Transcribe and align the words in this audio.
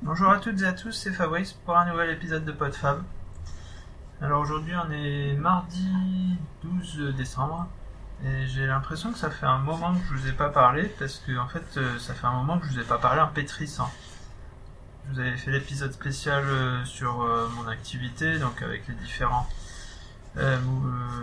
Bonjour 0.00 0.30
à 0.30 0.38
toutes 0.38 0.62
et 0.62 0.64
à 0.64 0.72
tous, 0.72 0.92
c'est 0.92 1.12
Fabrice 1.12 1.52
pour 1.52 1.76
un 1.76 1.84
nouvel 1.90 2.08
épisode 2.08 2.46
de 2.46 2.52
PodFab. 2.52 3.02
Alors 4.22 4.40
aujourd'hui 4.40 4.72
on 4.74 4.90
est 4.90 5.34
mardi 5.34 5.86
12 6.62 7.14
décembre 7.14 7.68
et 8.24 8.46
j'ai 8.46 8.66
l'impression 8.66 9.12
que 9.12 9.18
ça 9.18 9.30
fait 9.30 9.44
un 9.44 9.58
moment 9.58 9.92
que 9.92 10.00
je 10.08 10.14
vous 10.14 10.28
ai 10.28 10.32
pas 10.32 10.48
parlé 10.48 10.84
parce 10.98 11.18
que 11.18 11.36
en 11.36 11.46
fait 11.46 11.76
euh, 11.76 11.98
ça 11.98 12.14
fait 12.14 12.26
un 12.26 12.32
moment 12.32 12.58
que 12.58 12.66
je 12.66 12.72
vous 12.72 12.80
ai 12.80 12.84
pas 12.84 12.96
parlé 12.96 13.20
en 13.20 13.28
pétrissant. 13.28 13.90
Je 15.08 15.12
vous 15.12 15.20
avais 15.20 15.36
fait 15.36 15.50
l'épisode 15.50 15.92
spécial 15.92 16.42
euh, 16.46 16.82
sur 16.86 17.20
euh, 17.20 17.46
mon 17.56 17.68
activité, 17.68 18.38
donc 18.38 18.62
avec 18.62 18.88
les 18.88 18.94
différents 18.94 19.46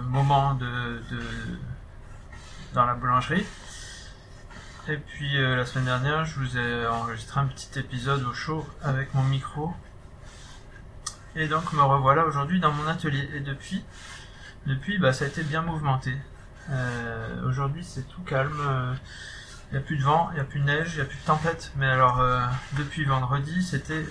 moments 0.10 0.54
de, 0.54 1.02
de, 1.10 1.22
dans 2.74 2.86
la 2.86 2.94
boulangerie. 2.94 3.46
Et 4.90 4.98
puis 4.98 5.38
euh, 5.38 5.56
la 5.56 5.66
semaine 5.66 5.86
dernière, 5.86 6.26
je 6.26 6.38
vous 6.38 6.58
ai 6.58 6.86
enregistré 6.88 7.40
un 7.40 7.46
petit 7.46 7.80
épisode 7.80 8.22
au 8.26 8.34
chaud 8.34 8.68
avec 8.82 9.14
mon 9.14 9.24
micro. 9.24 9.74
Et 11.38 11.48
donc 11.48 11.72
me 11.72 11.82
revoilà 11.82 12.26
aujourd'hui 12.26 12.60
dans 12.60 12.74
mon 12.74 12.86
atelier. 12.88 13.30
Et 13.34 13.40
depuis, 13.40 13.86
depuis, 14.66 14.98
bah, 14.98 15.14
ça 15.14 15.24
a 15.24 15.30
été 15.30 15.42
bien 15.44 15.62
mouvementé. 15.62 16.14
Euh, 16.70 17.48
aujourd'hui, 17.48 17.86
c'est 17.86 18.06
tout 18.10 18.22
calme. 18.24 18.98
Il 19.72 19.78
n'y 19.78 19.78
a 19.78 19.82
plus 19.82 19.96
de 19.96 20.04
vent, 20.04 20.30
il 20.32 20.36
n'y 20.36 20.42
a 20.42 20.44
plus 20.44 20.60
de 20.60 20.66
neige, 20.66 20.92
il 20.94 20.96
n'y 20.98 21.02
a 21.02 21.06
plus 21.06 21.18
de 21.18 21.26
tempête. 21.26 21.72
Mais 21.78 21.88
alors, 21.88 22.20
euh, 22.20 22.42
depuis 22.74 23.06
vendredi, 23.06 23.64
c'était, 23.64 24.06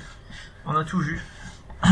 on 0.65 0.75
a 0.75 0.85
tout 0.85 1.01
vu. 1.01 1.21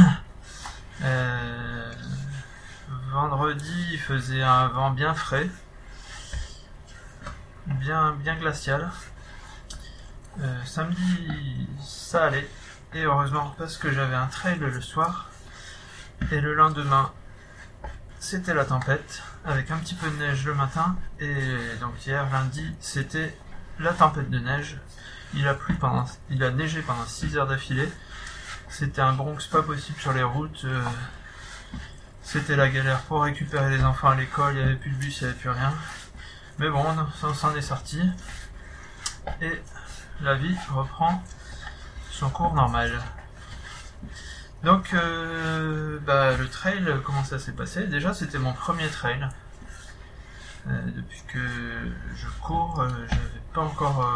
vendredi, 3.13 3.89
il 3.93 3.99
faisait 3.99 4.43
un 4.43 4.69
vent 4.69 4.91
bien 4.91 5.13
frais 5.13 5.51
bien, 7.67 8.13
bien 8.13 8.37
glacial. 8.37 8.91
Euh, 10.41 10.65
samedi, 10.65 11.69
ça 11.83 12.25
allait. 12.25 12.49
Et 12.95 13.03
heureusement, 13.03 13.55
parce 13.59 13.77
que 13.77 13.93
j'avais 13.93 14.15
un 14.15 14.27
trail 14.27 14.59
le 14.59 14.81
soir. 14.81 15.31
Et 16.33 16.41
le 16.41 16.55
lendemain, 16.55 17.13
c'était 18.19 18.55
la 18.55 18.65
tempête, 18.65 19.23
avec 19.45 19.71
un 19.71 19.79
petit 19.79 19.95
peu 19.95 20.11
de 20.11 20.17
neige 20.17 20.45
le 20.45 20.55
matin. 20.55 20.97
Et 21.19 21.35
donc 21.81 22.07
hier, 22.07 22.29
lundi, 22.31 22.65
c'était 22.81 23.37
la 23.79 23.93
tempête 23.93 24.31
de 24.31 24.39
neige. 24.39 24.79
Il 25.35 25.47
a 25.49 25.55
plu 25.55 25.75
pendant, 25.75 26.05
il 26.29 26.43
a 26.43 26.51
neigé 26.51 26.83
pendant 26.83 27.05
6 27.07 27.37
heures 27.37 27.47
d'affilée. 27.47 27.89
C'était 28.69 29.01
un 29.01 29.13
Bronx 29.13 29.39
pas 29.51 29.63
possible 29.63 29.99
sur 29.99 30.13
les 30.13 30.23
routes. 30.23 30.65
Euh, 30.65 30.83
c'était 32.23 32.57
la 32.57 32.69
galère 32.69 33.01
pour 33.03 33.23
récupérer 33.23 33.77
les 33.77 33.83
enfants 33.83 34.11
à 34.11 34.17
l'école. 34.17 34.55
Il 34.55 34.59
n'y 34.59 34.65
avait 34.65 34.77
plus 34.77 34.91
de 34.91 34.97
bus, 34.97 35.21
il 35.21 35.25
n'y 35.25 35.31
avait 35.31 35.39
plus 35.39 35.51
rien. 35.51 35.73
Mais 36.61 36.69
bon, 36.69 36.85
on 37.23 37.33
s'en 37.33 37.55
est 37.57 37.63
sorti. 37.63 38.03
Et 39.41 39.63
la 40.21 40.35
vie 40.35 40.55
reprend 40.71 41.25
son 42.11 42.29
cours 42.29 42.53
normal. 42.53 43.01
Donc, 44.63 44.93
euh, 44.93 45.99
bah, 46.01 46.37
le 46.37 46.47
trail, 46.51 46.85
comment 47.03 47.25
ça 47.25 47.39
s'est 47.39 47.53
passé? 47.53 47.87
Déjà, 47.87 48.13
c'était 48.13 48.39
mon 48.39 48.53
premier 48.53 48.89
trail. 48.89 49.27
Euh, 50.69 50.83
depuis 50.95 51.23
que 51.29 51.39
je 52.15 52.27
cours, 52.43 52.83
euh, 52.83 52.91
j'avais 53.09 53.43
pas 53.55 53.63
encore 53.63 54.07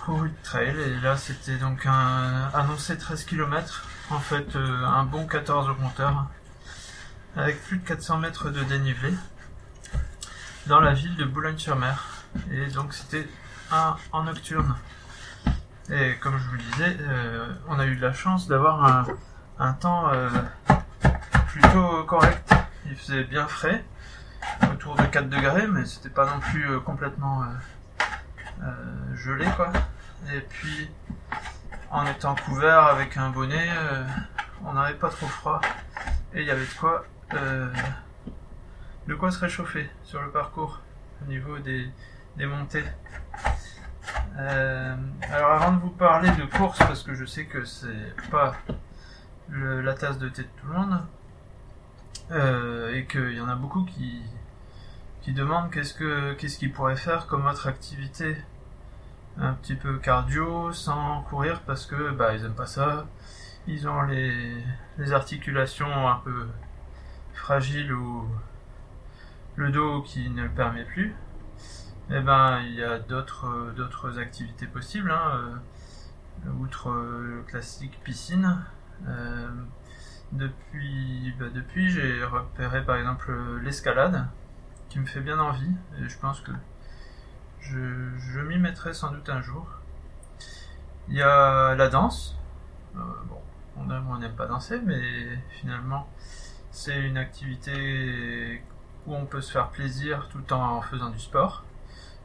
couru 0.00 0.28
de 0.28 0.42
trail. 0.42 0.78
Et 0.78 1.00
là, 1.00 1.16
c'était 1.16 1.56
donc 1.56 1.86
un 1.86 2.50
annoncé 2.52 2.98
13 2.98 3.24
km. 3.24 3.88
En 4.10 4.20
fait, 4.20 4.54
un 4.54 5.04
bon 5.04 5.26
14 5.26 5.70
au 5.70 5.74
compteur. 5.76 6.26
Avec 7.36 7.64
plus 7.64 7.78
de 7.78 7.86
400 7.86 8.18
mètres 8.18 8.50
de 8.50 8.62
dénivelé 8.64 9.14
dans 10.66 10.80
la 10.80 10.94
ville 10.94 11.14
de 11.16 11.24
Boulogne-sur-Mer. 11.24 12.04
Et 12.50 12.66
donc 12.66 12.92
c'était 12.92 13.26
un 13.70 13.96
en 14.12 14.24
nocturne. 14.24 14.74
Et 15.90 16.16
comme 16.20 16.36
je 16.38 16.48
vous 16.48 16.54
le 16.54 16.62
disais, 16.62 16.96
euh, 17.00 17.48
on 17.68 17.78
a 17.78 17.86
eu 17.86 17.96
de 17.96 18.02
la 18.02 18.12
chance 18.12 18.48
d'avoir 18.48 19.06
un, 19.58 19.72
temps 19.74 20.08
euh, 20.12 20.28
plutôt 21.48 22.04
correct. 22.04 22.52
Il 22.86 22.96
faisait 22.96 23.24
bien 23.24 23.46
frais, 23.46 23.84
autour 24.72 24.96
de 24.96 25.04
4 25.04 25.28
degrés, 25.28 25.66
mais 25.68 25.84
c'était 25.84 26.10
pas 26.10 26.26
non 26.26 26.40
plus 26.40 26.68
euh, 26.68 26.80
complètement 26.80 27.44
gelé 29.14 29.46
quoi. 29.56 29.70
Et 30.32 30.40
puis 30.40 30.90
en 31.90 32.06
étant 32.06 32.34
couvert 32.34 32.84
avec 32.84 33.16
un 33.16 33.30
bonnet, 33.30 33.68
on 34.64 34.72
n'avait 34.72 34.94
pas 34.94 35.10
trop 35.10 35.26
froid. 35.26 35.60
Et 36.34 36.40
il 36.40 36.46
y 36.46 36.50
avait 36.50 36.66
de 36.66 36.74
quoi 36.78 37.04
de 39.06 39.14
quoi 39.14 39.30
se 39.30 39.38
réchauffer 39.38 39.88
sur 40.04 40.22
le 40.22 40.30
parcours 40.30 40.80
au 41.22 41.28
niveau 41.28 41.58
des, 41.58 41.90
montées. 42.38 42.84
Euh, 44.38 44.96
alors 45.30 45.52
avant 45.52 45.72
de 45.72 45.80
vous 45.80 45.90
parler 45.90 46.30
de 46.30 46.44
course, 46.44 46.78
parce 46.78 47.02
que 47.02 47.14
je 47.14 47.24
sais 47.24 47.46
que 47.46 47.64
c'est 47.64 48.14
pas 48.30 48.54
la 49.48 49.94
tasse 49.94 50.18
de 50.18 50.28
thé 50.28 50.42
de 50.42 50.48
tout 50.60 50.66
le 50.66 50.74
monde, 50.74 51.00
euh, 52.32 52.94
et 52.94 53.06
qu'il 53.06 53.32
y 53.32 53.40
en 53.40 53.48
a 53.48 53.54
beaucoup 53.54 53.84
qui, 53.84 54.22
qui 55.22 55.32
demandent 55.32 55.70
qu'est-ce 55.70 55.94
que 55.94 56.34
qu'est-ce 56.34 56.58
qu'ils 56.58 56.72
pourraient 56.72 56.96
faire 56.96 57.26
comme 57.26 57.46
autre 57.46 57.68
activité 57.68 58.36
un 59.38 59.52
petit 59.54 59.76
peu 59.76 59.98
cardio 59.98 60.72
sans 60.72 61.22
courir 61.22 61.60
parce 61.62 61.86
que 61.86 62.10
bah 62.10 62.34
ils 62.34 62.44
aiment 62.44 62.54
pas 62.54 62.66
ça 62.66 63.06
ils 63.68 63.88
ont 63.88 64.02
les, 64.02 64.56
les 64.98 65.12
articulations 65.12 66.08
un 66.08 66.16
peu 66.24 66.46
fragiles 67.34 67.92
ou 67.92 68.28
le 69.56 69.70
dos 69.70 70.02
qui 70.02 70.28
ne 70.30 70.44
le 70.44 70.50
permet 70.50 70.84
plus, 70.84 71.14
eh 72.10 72.20
ben 72.20 72.60
il 72.60 72.74
y 72.74 72.84
a 72.84 72.98
d'autres 72.98 73.72
d'autres 73.74 74.18
activités 74.18 74.66
possibles, 74.66 75.10
hein, 75.10 75.58
euh, 76.46 76.50
outre 76.60 76.90
le 76.92 77.42
classique 77.46 77.98
piscine. 78.04 78.58
Euh, 79.08 79.48
depuis 80.32 81.34
bah, 81.38 81.46
depuis 81.54 81.90
j'ai 81.90 82.24
repéré 82.24 82.84
par 82.84 82.96
exemple 82.96 83.32
l'escalade 83.62 84.26
qui 84.88 84.98
me 84.98 85.06
fait 85.06 85.20
bien 85.20 85.38
envie 85.38 85.72
et 86.00 86.08
je 86.08 86.18
pense 86.18 86.40
que 86.40 86.52
je, 87.60 88.40
m'y 88.40 88.58
mettrai 88.58 88.94
sans 88.94 89.10
doute 89.10 89.28
un 89.28 89.40
jour. 89.40 89.66
Il 91.08 91.14
y 91.14 91.22
a 91.22 91.74
la 91.74 91.88
danse. 91.88 92.36
Euh, 92.96 93.00
bon, 93.28 93.40
on 93.76 93.90
aime 93.90 94.06
on 94.08 94.18
n'aime 94.18 94.36
pas 94.36 94.46
danser, 94.46 94.80
mais 94.84 95.38
finalement 95.50 96.08
c'est 96.70 97.00
une 97.00 97.16
activité 97.16 98.62
où 99.06 99.14
on 99.14 99.26
peut 99.26 99.40
se 99.40 99.52
faire 99.52 99.68
plaisir 99.70 100.28
tout 100.30 100.52
en 100.52 100.80
faisant 100.82 101.10
du 101.10 101.18
sport. 101.18 101.64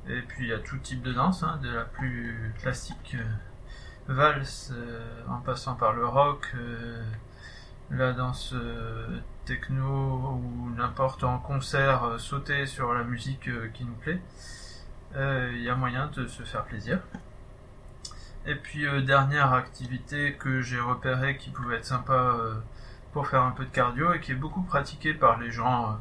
Et 0.10 0.22
puis 0.22 0.46
il 0.46 0.50
y 0.50 0.54
a 0.54 0.60
tout 0.60 0.78
type 0.78 1.04
de 1.04 1.14
danse, 1.14 1.44
hein, 1.44 1.60
de 1.62 1.70
la 1.70 1.84
plus 1.84 2.54
classique 2.60 3.16
euh, 3.16 4.14
valse 4.14 4.74
euh, 4.74 5.24
en 5.30 5.38
passant 5.38 5.76
par 5.76 5.94
le 5.94 6.06
rock, 6.06 6.52
euh, 6.56 7.04
la 7.92 8.14
danse 8.14 8.56
techno 9.46 10.40
ou 10.42 10.70
n'importe 10.76 11.24
en 11.24 11.40
concert, 11.40 12.16
sauter 12.20 12.66
sur 12.66 12.94
la 12.94 13.04
musique 13.04 13.50
qui 13.74 13.84
nous 13.84 13.94
plaît. 13.96 14.22
Il 15.14 15.62
y 15.62 15.70
a 15.70 15.76
moyen 15.76 16.08
de 16.08 16.26
se 16.26 16.44
faire 16.44 16.64
plaisir. 16.64 17.00
Et 18.46 18.56
puis 18.56 18.86
dernière 19.04 19.52
activité 19.52 20.36
que 20.36 20.62
j'ai 20.62 20.80
repérée 20.80 21.36
qui 21.36 21.50
pouvait 21.50 21.78
être 21.78 21.86
sympa 21.86 22.38
pour 23.12 23.28
faire 23.28 23.44
un 23.44 23.52
peu 23.52 23.66
de 23.66 23.72
cardio 23.72 24.14
et 24.14 24.22
qui 24.22 24.32
est 24.32 24.36
beaucoup 24.36 24.62
pratiquée 24.62 25.14
par 25.14 25.38
les 25.38 25.52
gens 25.52 26.00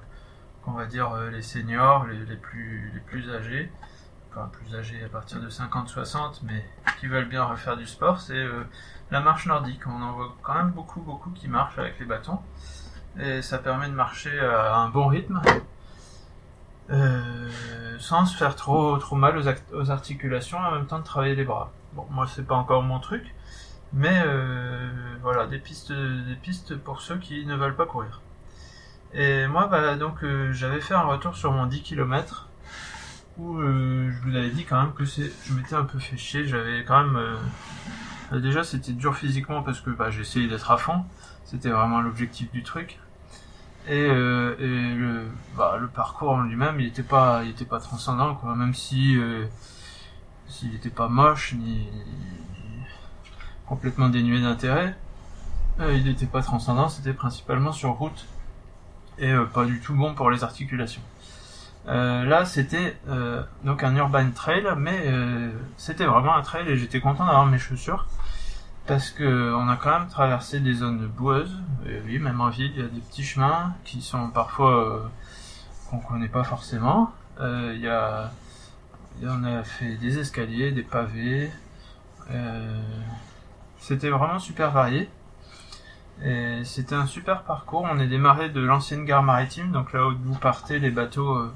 on 0.66 0.72
va 0.72 0.86
dire 0.86 1.12
euh, 1.12 1.30
les 1.30 1.42
seniors, 1.42 2.06
les, 2.06 2.36
plus, 2.36 2.90
les 2.94 3.00
plus 3.00 3.30
âgés, 3.30 3.70
enfin 4.30 4.50
plus 4.52 4.74
âgés 4.74 5.02
à 5.04 5.08
partir 5.08 5.40
de 5.40 5.48
50-60, 5.48 6.40
mais 6.42 6.64
qui 6.98 7.06
veulent 7.06 7.28
bien 7.28 7.44
refaire 7.44 7.76
du 7.76 7.86
sport, 7.86 8.20
c'est 8.20 8.34
euh, 8.34 8.64
la 9.10 9.20
marche 9.20 9.46
nordique. 9.46 9.86
On 9.86 10.02
en 10.02 10.12
voit 10.12 10.36
quand 10.42 10.54
même 10.54 10.70
beaucoup, 10.70 11.00
beaucoup 11.00 11.30
qui 11.30 11.48
marchent 11.48 11.78
avec 11.78 11.98
les 11.98 12.06
bâtons. 12.06 12.38
Et 13.18 13.42
ça 13.42 13.58
permet 13.58 13.88
de 13.88 13.94
marcher 13.94 14.38
à 14.38 14.76
un 14.76 14.88
bon 14.88 15.08
rythme, 15.08 15.42
euh, 16.90 17.48
sans 17.98 18.24
se 18.24 18.36
faire 18.36 18.54
trop, 18.54 18.98
trop 18.98 19.16
mal 19.16 19.36
aux, 19.72 19.90
articulations, 19.90 20.58
en 20.58 20.70
même 20.70 20.86
temps 20.86 21.00
de 21.00 21.04
travailler 21.04 21.34
les 21.34 21.44
bras. 21.44 21.72
Bon, 21.94 22.06
moi 22.10 22.28
c'est 22.28 22.46
pas 22.46 22.54
encore 22.54 22.84
mon 22.84 23.00
truc, 23.00 23.34
mais 23.92 24.24
voilà, 25.22 25.48
des 25.48 25.58
pistes, 25.58 25.90
des 25.92 26.36
pistes 26.36 26.76
pour 26.76 27.00
ceux 27.00 27.18
qui 27.18 27.44
ne 27.46 27.56
veulent 27.56 27.74
pas 27.74 27.86
courir. 27.86 28.20
Et 29.12 29.46
moi, 29.48 29.66
bah, 29.66 29.96
donc, 29.96 30.22
euh, 30.22 30.52
j'avais 30.52 30.80
fait 30.80 30.94
un 30.94 31.02
retour 31.02 31.36
sur 31.36 31.52
mon 31.52 31.66
10 31.66 31.82
km 31.82 32.48
où 33.38 33.56
euh, 33.58 34.10
je 34.10 34.28
vous 34.28 34.36
avais 34.36 34.50
dit 34.50 34.64
quand 34.64 34.80
même 34.80 34.92
que 34.92 35.04
c'est, 35.04 35.32
je 35.46 35.54
m'étais 35.54 35.74
un 35.74 35.84
peu 35.84 35.98
fait 35.98 36.16
chier. 36.16 36.46
J'avais 36.46 36.84
quand 36.84 37.04
même, 37.04 37.16
euh, 37.16 38.40
déjà, 38.40 38.62
c'était 38.62 38.92
dur 38.92 39.16
physiquement 39.16 39.62
parce 39.62 39.80
que 39.80 39.90
bah, 39.90 40.10
essayé 40.10 40.46
d'être 40.48 40.70
à 40.70 40.76
fond. 40.76 41.04
C'était 41.44 41.70
vraiment 41.70 42.00
l'objectif 42.00 42.50
du 42.52 42.62
truc. 42.62 43.00
Et, 43.88 43.98
et 43.98 44.08
le, 44.94 45.26
bah, 45.56 45.78
le 45.80 45.88
parcours 45.88 46.30
en 46.30 46.42
lui-même, 46.42 46.78
il 46.78 46.86
était 46.86 47.02
pas, 47.02 47.42
il 47.44 47.50
était 47.50 47.64
pas 47.64 47.80
transcendant, 47.80 48.34
quoi. 48.36 48.54
Même 48.54 48.74
si, 48.74 49.18
s'il 50.46 50.74
était 50.74 50.90
pas 50.90 51.08
moche 51.08 51.54
ni, 51.54 51.88
complètement 53.66 54.08
dénué 54.10 54.40
d'intérêt, 54.40 54.96
il 55.80 56.04
n'était 56.04 56.26
pas 56.26 56.42
transcendant. 56.42 56.88
C'était 56.88 57.14
principalement 57.14 57.72
sur 57.72 57.90
route 57.92 58.26
et 59.20 59.30
euh, 59.30 59.44
pas 59.44 59.64
du 59.64 59.80
tout 59.80 59.94
bon 59.94 60.14
pour 60.14 60.30
les 60.30 60.42
articulations. 60.42 61.02
Euh, 61.88 62.24
là, 62.24 62.44
c'était 62.44 62.96
euh, 63.08 63.42
donc 63.64 63.84
un 63.84 63.94
urban 63.96 64.30
trail, 64.34 64.66
mais 64.76 65.12
c'était 65.76 66.06
vraiment 66.06 66.34
un 66.34 66.42
trail 66.42 66.68
et 66.68 66.76
j'étais 66.76 67.00
content 67.00 67.24
d'avoir 67.24 67.46
mes 67.46 67.58
chaussures. 67.58 68.06
parce 68.86 69.10
que 69.10 69.54
on 69.54 69.68
a 69.68 69.76
quand 69.76 70.00
même 70.00 70.08
traversé 70.08 70.58
des 70.60 70.74
zones 70.74 71.06
boueuses. 71.06 71.56
Et 71.86 72.00
oui, 72.06 72.18
même 72.18 72.40
en 72.40 72.48
ville, 72.48 72.72
il 72.74 72.82
y 72.82 72.84
a 72.84 72.88
des 72.88 73.00
petits 73.00 73.22
chemins 73.22 73.74
qui 73.84 74.02
sont 74.02 74.30
parfois 74.30 75.10
qu'on 75.88 75.98
connaît 75.98 76.28
pas 76.28 76.44
forcément. 76.44 77.12
Il 77.40 77.80
y 77.80 77.88
a, 77.88 78.30
on 79.22 79.44
a 79.44 79.62
fait 79.62 79.96
des 79.96 80.18
escaliers, 80.18 80.72
des 80.72 80.82
pavés. 80.82 81.50
C'était 83.78 84.10
vraiment 84.10 84.38
super 84.38 84.70
varié. 84.72 85.08
C'était 86.64 86.94
un 86.94 87.06
super 87.06 87.42
parcours. 87.44 87.86
On 87.90 87.98
est 87.98 88.06
démarré 88.06 88.50
de 88.50 88.60
l'ancienne 88.60 89.04
gare 89.04 89.22
maritime, 89.22 89.72
donc 89.72 89.92
là 89.92 90.06
où 90.06 90.14
vous 90.22 90.38
partez 90.38 90.78
les 90.78 90.90
bateaux 90.90 91.36
euh, 91.36 91.52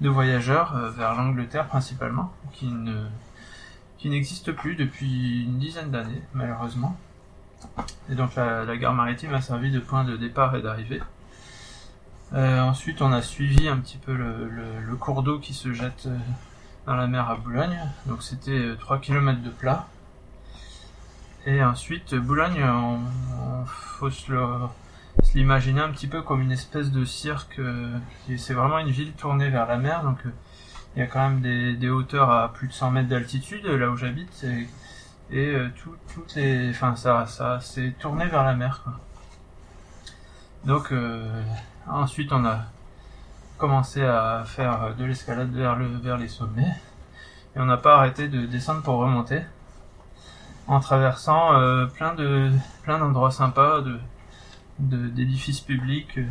de 0.00 0.08
voyageurs 0.08 0.76
euh, 0.76 0.90
vers 0.90 1.14
l'Angleterre 1.14 1.66
principalement, 1.66 2.32
qui 2.52 2.66
ne 2.66 3.06
n'existe 4.04 4.50
plus 4.52 4.74
depuis 4.74 5.44
une 5.44 5.58
dizaine 5.58 5.90
d'années 5.90 6.22
malheureusement. 6.34 6.96
Et 8.10 8.14
donc 8.14 8.34
la, 8.34 8.76
gare 8.76 8.94
maritime 8.94 9.32
a 9.32 9.40
servi 9.40 9.70
de 9.70 9.78
point 9.78 10.04
de 10.04 10.16
départ 10.16 10.54
et 10.56 10.62
d'arrivée. 10.62 11.00
Euh, 12.34 12.60
ensuite, 12.60 13.00
on 13.00 13.12
a 13.12 13.22
suivi 13.22 13.68
un 13.68 13.76
petit 13.76 13.98
peu 13.98 14.14
le, 14.14 14.48
le 14.48 14.96
cours 14.96 15.22
d'eau 15.22 15.38
qui 15.38 15.54
se 15.54 15.72
jette 15.72 16.08
dans 16.86 16.96
la 16.96 17.06
mer 17.06 17.30
à 17.30 17.36
Boulogne. 17.36 17.78
Donc 18.06 18.22
c'était 18.22 18.74
3 18.80 18.98
km 18.98 19.40
de 19.40 19.50
plat. 19.50 19.86
Et 21.46 21.62
ensuite, 21.62 22.14
Boulogne, 22.14 22.62
on, 22.64 23.00
faut 24.02 24.10
se 24.10 25.36
l'imaginer 25.36 25.80
un 25.80 25.90
petit 25.90 26.08
peu 26.08 26.22
comme 26.22 26.42
une 26.42 26.50
espèce 26.50 26.90
de 26.90 27.04
cirque. 27.04 27.60
Euh, 27.60 27.96
c'est 28.36 28.52
vraiment 28.52 28.78
une 28.78 28.90
ville 28.90 29.12
tournée 29.12 29.48
vers 29.48 29.68
la 29.68 29.76
mer, 29.76 30.02
donc 30.02 30.18
euh, 30.26 30.30
il 30.96 31.00
y 31.00 31.02
a 31.02 31.06
quand 31.06 31.20
même 31.20 31.40
des, 31.40 31.88
hauteurs 31.88 32.28
à 32.30 32.52
plus 32.52 32.66
de 32.66 32.72
100 32.72 32.90
mètres 32.90 33.08
d'altitude 33.08 33.64
là 33.64 33.90
où 33.90 33.96
j'habite, 33.96 34.44
et, 35.30 35.54
euh, 35.54 35.68
tout, 35.76 35.94
toutes 36.12 36.34
les, 36.34 36.70
enfin 36.70 36.96
ça, 36.96 37.26
ça, 37.26 37.60
c'est 37.60 37.96
tourné 38.00 38.26
vers 38.26 38.42
la 38.42 38.54
mer. 38.54 38.80
Quoi. 38.82 38.92
Donc 40.64 40.92
ensuite, 41.88 42.32
on 42.32 42.44
a 42.44 42.58
commencé 43.56 44.02
à 44.02 44.42
faire 44.44 44.96
de 44.96 45.04
l'escalade 45.04 45.52
vers 45.52 45.76
le, 45.76 45.86
vers 45.86 46.18
les 46.18 46.28
sommets, 46.28 46.76
et 47.54 47.60
on 47.60 47.66
n'a 47.66 47.76
pas 47.76 47.98
arrêté 47.98 48.26
de 48.26 48.46
descendre 48.46 48.82
pour 48.82 48.96
remonter 48.96 49.42
en 50.66 50.80
traversant 50.80 51.54
euh, 51.54 51.86
plein 51.86 52.14
de 52.14 52.50
plein 52.82 52.98
d'endroits 52.98 53.30
sympas, 53.30 53.80
de 53.82 53.98
d'édifices 54.78 55.60
publics 55.60 56.18
euh, 56.18 56.26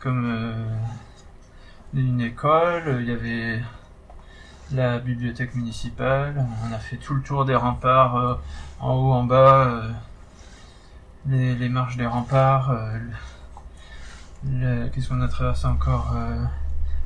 comme 0.00 0.24
euh, 0.26 0.76
une 1.94 2.20
école, 2.20 2.98
il 3.00 3.08
y 3.08 3.12
avait 3.12 3.62
la 4.72 4.98
bibliothèque 4.98 5.54
municipale, 5.54 6.46
on 6.66 6.72
a 6.72 6.78
fait 6.78 6.96
tout 6.96 7.14
le 7.14 7.22
tour 7.22 7.44
des 7.44 7.54
remparts 7.54 8.40
en 8.80 8.94
haut, 8.94 9.12
en 9.12 9.24
bas, 9.24 9.82
les, 11.26 11.68
marches 11.68 11.96
des 11.96 12.06
remparts, 12.06 12.76
qu'est-ce 14.92 15.08
qu'on 15.08 15.22
a 15.22 15.28
traversé 15.28 15.66
encore 15.66 16.14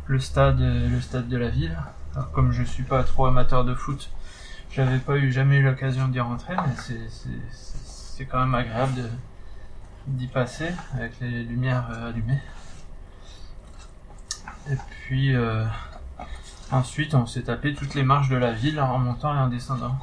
le 0.06 0.18
stade 0.18 0.58
le 0.58 1.00
stade 1.00 1.28
de 1.28 1.36
la 1.36 1.48
ville. 1.48 1.78
Alors 2.14 2.32
comme 2.32 2.50
je 2.50 2.64
suis 2.64 2.82
pas 2.82 3.04
trop 3.04 3.26
amateur 3.26 3.64
de 3.64 3.74
foot, 3.74 4.10
j'avais 4.72 4.98
pas 4.98 5.16
eu 5.16 5.30
jamais 5.30 5.58
eu 5.58 5.62
l'occasion 5.62 6.08
d'y 6.08 6.20
rentrer, 6.20 6.54
mais 6.56 6.74
c'est 7.50 8.24
quand 8.24 8.40
même 8.40 8.54
agréable 8.54 9.10
d'y 10.06 10.26
passer 10.26 10.72
avec 10.94 11.20
les 11.20 11.44
lumières 11.44 11.88
euh, 11.90 12.08
allumées. 12.08 12.40
Et 14.70 14.76
puis 14.90 15.34
euh, 15.34 15.64
ensuite 16.70 17.14
on 17.14 17.26
s'est 17.26 17.42
tapé 17.42 17.74
toutes 17.74 17.94
les 17.94 18.02
marches 18.02 18.28
de 18.28 18.36
la 18.36 18.52
ville 18.52 18.80
en 18.80 18.98
montant 18.98 19.34
et 19.34 19.38
en 19.38 19.48
descendant. 19.48 19.96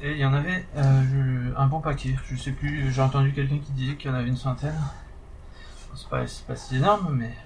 Et 0.00 0.12
il 0.12 0.18
y 0.18 0.24
en 0.24 0.32
avait 0.32 0.66
euh, 0.76 1.52
un 1.56 1.66
bon 1.66 1.80
paquet. 1.80 2.16
Je 2.24 2.34
sais 2.36 2.50
plus, 2.52 2.90
j'ai 2.90 3.02
entendu 3.02 3.32
quelqu'un 3.32 3.58
qui 3.58 3.72
disait 3.72 3.94
qu'il 3.94 4.10
y 4.10 4.14
en 4.14 4.16
avait 4.16 4.28
une 4.28 4.36
centaine. 4.36 4.78
C'est 5.94 6.08
pas, 6.08 6.24
pas 6.48 6.56
si 6.56 6.76
énorme, 6.76 7.14
mais 7.14 7.36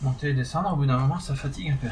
monter 0.00 0.30
et 0.30 0.34
descendre, 0.34 0.72
au 0.72 0.76
bout 0.76 0.86
d'un 0.86 0.98
moment, 0.98 1.20
ça 1.20 1.36
fatigue 1.36 1.70
un 1.70 1.76
peu. 1.76 1.88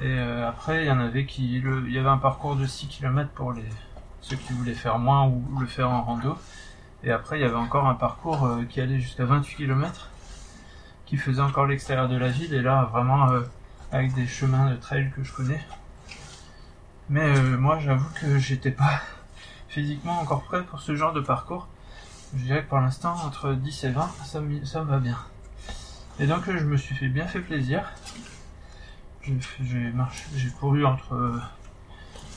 Et 0.00 0.06
euh, 0.06 0.48
après, 0.48 0.84
il 0.84 0.88
y 0.88 0.90
en 0.90 1.00
avait 1.00 1.26
qui. 1.26 1.56
il 1.58 1.92
y 1.92 1.98
avait 1.98 2.08
un 2.08 2.18
parcours 2.18 2.56
de 2.56 2.66
6 2.66 2.88
km 2.88 3.30
pour 3.30 3.52
les, 3.52 3.64
ceux 4.20 4.36
qui 4.36 4.52
voulaient 4.52 4.74
faire 4.74 4.98
moins 4.98 5.26
ou 5.26 5.58
le 5.60 5.66
faire 5.66 5.90
en 5.90 6.02
rando. 6.02 6.36
Et 7.04 7.10
après, 7.10 7.38
il 7.38 7.42
y 7.42 7.44
avait 7.44 7.54
encore 7.54 7.86
un 7.86 7.94
parcours 7.94 8.46
euh, 8.46 8.64
qui 8.64 8.80
allait 8.80 9.00
jusqu'à 9.00 9.24
28 9.24 9.56
km, 9.56 10.08
qui 11.04 11.16
faisait 11.16 11.42
encore 11.42 11.66
l'extérieur 11.66 12.08
de 12.08 12.16
la 12.16 12.28
ville, 12.28 12.54
et 12.54 12.62
là, 12.62 12.84
vraiment 12.92 13.30
euh, 13.30 13.42
avec 13.90 14.14
des 14.14 14.26
chemins 14.26 14.70
de 14.70 14.76
trail 14.76 15.12
que 15.14 15.22
je 15.22 15.32
connais. 15.32 15.60
Mais 17.08 17.34
moi, 17.58 17.78
j'avoue 17.78 18.08
que 18.20 18.38
j'étais 18.38 18.70
pas 18.70 19.00
physiquement 19.68 20.20
encore 20.20 20.44
prêt 20.44 20.62
pour 20.62 20.80
ce 20.80 20.94
genre 20.96 21.12
de 21.12 21.20
parcours. 21.20 21.68
Je 22.34 22.44
dirais 22.44 22.62
que 22.62 22.68
pour 22.68 22.80
l'instant, 22.80 23.14
entre 23.26 23.52
10 23.52 23.84
et 23.84 23.90
20, 23.90 24.08
ça, 24.24 24.40
ça 24.64 24.84
me 24.84 24.90
va 24.90 24.98
bien. 24.98 25.18
Et 26.18 26.26
donc, 26.26 26.44
je 26.46 26.64
me 26.64 26.76
suis 26.76 26.94
fait 26.94 27.08
bien 27.08 27.26
fait 27.26 27.40
plaisir 27.40 27.84
j'ai 29.24 30.50
couru 30.58 30.84
entre 30.84 31.14
euh, 31.14 31.40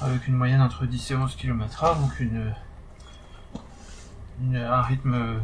avec 0.01 0.27
une 0.27 0.35
moyenne 0.35 0.61
entre 0.61 0.85
10 0.85 1.11
et 1.11 1.15
11 1.15 1.35
km 1.35 1.83
h 1.83 1.99
donc 1.99 2.19
une, 2.19 2.53
un 4.55 4.81
rythme 4.81 5.39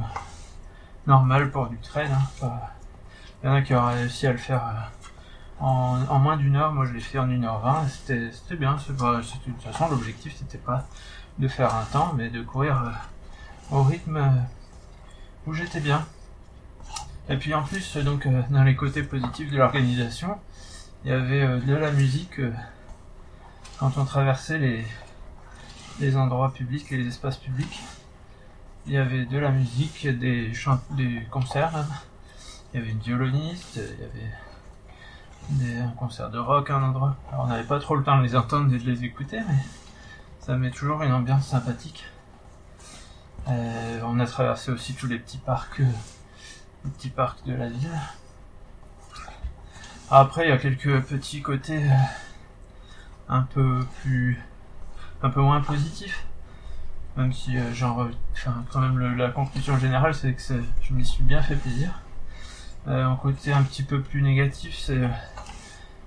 normal 1.07 1.49
pour 1.51 1.67
du 1.67 1.77
trail. 1.77 2.09
Hein, 2.11 2.51
il 3.41 3.47
y 3.47 3.49
en 3.49 3.55
a 3.55 3.61
qui 3.61 3.73
auraient 3.73 3.95
réussi 3.95 4.27
à 4.27 4.33
le 4.33 4.37
faire 4.37 4.63
euh, 4.63 5.63
en, 5.63 6.19
moins 6.19 6.37
d'une 6.37 6.55
heure, 6.55 6.73
moi 6.73 6.85
je 6.85 6.93
l'ai 6.93 6.99
fait 6.99 7.17
en 7.17 7.27
1h20, 7.27 7.87
c'était, 7.87 8.55
bien, 8.55 8.75
de 8.75 9.21
toute 9.43 9.61
façon 9.61 9.89
l'objectif 9.89 10.35
c'était 10.37 10.57
pas 10.57 10.85
de 11.39 11.47
faire 11.47 11.73
un 11.73 11.85
temps, 11.85 12.13
mais 12.15 12.29
de 12.29 12.41
courir 12.43 12.83
euh, 12.83 13.75
au 13.77 13.83
rythme 13.83 14.43
où 15.47 15.53
j'étais 15.53 15.79
bien. 15.79 16.05
Et 17.29 17.37
puis 17.37 17.53
en 17.53 17.63
plus, 17.63 17.97
donc 17.97 18.27
dans 18.49 18.63
les 18.63 18.75
côtés 18.75 19.03
positifs 19.03 19.51
de 19.51 19.57
l'organisation, 19.57 20.37
il 21.03 21.11
y 21.11 21.13
avait 21.13 21.41
euh, 21.41 21.59
de 21.59 21.73
la 21.73 21.91
musique 21.91 22.39
euh, 22.39 22.51
quand 23.79 23.97
on 23.97 24.05
traversait 24.05 24.59
les, 25.99 26.17
endroits 26.17 26.53
publics 26.53 26.91
et 26.91 26.97
les 26.97 27.07
espaces 27.07 27.37
publics. 27.37 27.79
Il 28.87 28.93
y 28.93 28.97
avait 28.97 29.25
de 29.25 29.37
la 29.37 29.51
musique, 29.51 30.07
des, 30.07 30.51
des 30.91 31.27
concerts 31.29 31.85
Il 32.73 32.79
y 32.79 32.83
avait 32.83 32.91
une 32.91 32.99
violoniste, 32.99 33.79
il 35.49 35.67
y 35.67 35.69
avait 35.69 35.79
un 35.79 35.91
concert 35.91 36.31
de 36.31 36.39
rock 36.39 36.71
à 36.71 36.77
un 36.77 36.83
endroit. 36.83 37.15
Alors 37.31 37.45
on 37.45 37.47
n'avait 37.47 37.67
pas 37.67 37.79
trop 37.79 37.95
le 37.95 38.03
temps 38.03 38.17
de 38.17 38.23
les 38.23 38.35
entendre 38.35 38.73
et 38.73 38.79
de 38.79 38.89
les 38.89 39.03
écouter, 39.03 39.39
mais 39.47 39.59
ça 40.39 40.55
met 40.55 40.71
toujours 40.71 41.03
une 41.03 41.11
ambiance 41.11 41.47
sympathique. 41.47 42.05
Euh, 43.47 44.01
on 44.03 44.19
a 44.19 44.25
traversé 44.25 44.71
aussi 44.71 44.93
tous 44.93 45.07
les 45.07 45.19
petits 45.19 45.37
parcs, 45.39 45.79
les 45.79 46.91
petits 46.91 47.09
parcs 47.09 47.45
de 47.45 47.53
la 47.53 47.69
ville. 47.69 47.99
Après, 50.13 50.45
il 50.45 50.49
y 50.49 50.51
a 50.51 50.57
quelques 50.57 51.03
petits 51.03 51.41
côtés 51.41 51.85
euh, 51.85 51.95
un 53.29 53.43
peu 53.43 53.79
plus, 54.01 54.37
un 55.23 55.29
peu 55.29 55.39
moins 55.39 55.61
positifs. 55.61 56.25
Même 57.15 57.31
si, 57.31 57.57
euh, 57.57 57.71
enfin, 57.71 58.65
quand 58.73 58.81
même, 58.81 59.15
la 59.15 59.29
conclusion 59.29 59.77
générale, 59.77 60.13
c'est 60.13 60.33
que 60.33 60.41
je 60.81 60.93
m'y 60.93 61.05
suis 61.05 61.23
bien 61.23 61.41
fait 61.41 61.55
plaisir. 61.55 62.01
Euh, 62.89 63.05
un 63.05 63.15
côté 63.15 63.53
un 63.53 63.63
petit 63.63 63.83
peu 63.83 64.01
plus 64.01 64.21
négatif, 64.21 64.77
c'est, 64.77 64.99